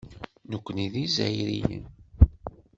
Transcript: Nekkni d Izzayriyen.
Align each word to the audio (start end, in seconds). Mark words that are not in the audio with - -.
Nekkni 0.51 0.87
d 0.93 0.95
Izzayriyen. 1.03 1.83